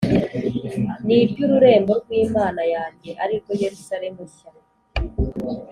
[1.05, 4.49] n’iry’ururembo rw’Imana yanjye ari rwo Yerusalemu nshya,